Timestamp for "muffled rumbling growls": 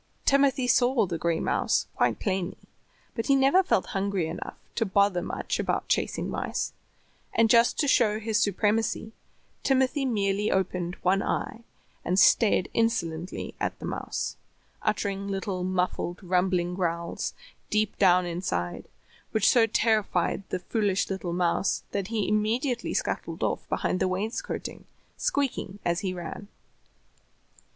15.63-17.35